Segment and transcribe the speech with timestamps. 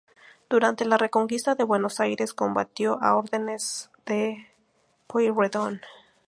[0.49, 4.47] Durante la Reconquista de Buenos Aires combatió a órdenes de
[5.05, 5.79] Pueyrredón.